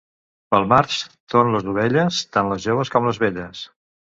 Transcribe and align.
Pel 0.53 0.63
març 0.71 0.95
ton 1.33 1.51
les 1.57 1.67
ovelles, 1.75 2.23
tant 2.39 2.51
les 2.53 2.65
joves 2.65 2.93
com 2.97 3.11
les 3.11 3.23
velles. 3.27 3.63